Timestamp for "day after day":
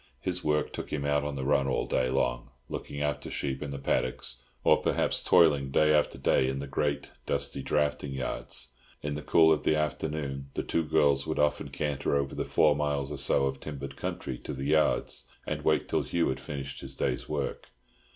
5.69-6.47